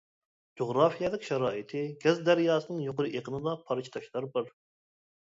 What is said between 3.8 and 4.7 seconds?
تاشلار بار.